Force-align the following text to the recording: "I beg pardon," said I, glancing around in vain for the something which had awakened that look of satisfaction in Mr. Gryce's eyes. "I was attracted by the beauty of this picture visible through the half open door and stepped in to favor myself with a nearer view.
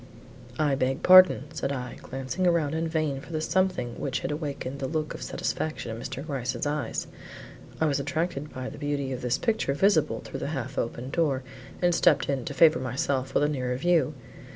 "I 0.57 0.73
beg 0.73 1.03
pardon," 1.03 1.43
said 1.53 1.71
I, 1.71 1.97
glancing 2.01 2.47
around 2.47 2.73
in 2.73 2.87
vain 2.87 3.21
for 3.21 3.31
the 3.31 3.39
something 3.39 3.99
which 3.99 4.21
had 4.21 4.31
awakened 4.31 4.79
that 4.79 4.87
look 4.87 5.13
of 5.13 5.21
satisfaction 5.21 5.95
in 5.95 6.01
Mr. 6.01 6.25
Gryce's 6.25 6.65
eyes. 6.65 7.05
"I 7.79 7.85
was 7.85 7.99
attracted 7.99 8.51
by 8.51 8.67
the 8.67 8.79
beauty 8.79 9.11
of 9.13 9.21
this 9.21 9.37
picture 9.37 9.75
visible 9.75 10.21
through 10.21 10.39
the 10.39 10.47
half 10.57 10.79
open 10.79 11.11
door 11.11 11.43
and 11.83 11.93
stepped 11.93 12.29
in 12.29 12.45
to 12.45 12.53
favor 12.55 12.79
myself 12.79 13.35
with 13.35 13.43
a 13.43 13.47
nearer 13.47 13.75
view. 13.77 14.15